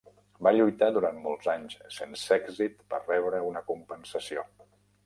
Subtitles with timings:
[0.45, 4.51] Va lluitar durant molt anys sense èxit per rebre una compensació.